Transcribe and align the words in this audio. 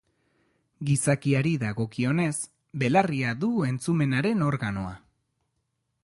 Gizakiari 0.89 1.51
dagokionez, 1.63 2.31
belarria 2.83 3.33
du 3.43 3.51
entzumenaren 3.67 4.41
organoa. 4.47 4.95